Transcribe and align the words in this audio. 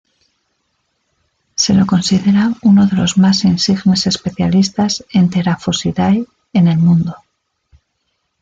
Se 1.53 1.75
lo 1.75 1.85
considera 1.85 2.53
uno 2.63 2.87
de 2.87 2.95
los 2.95 3.19
más 3.19 3.43
insignes 3.45 4.07
especialistas 4.07 5.05
en 5.13 5.29
Theraphosidae 5.29 6.25
en 6.53 6.67
el 6.67 6.79
mundo. 6.79 7.15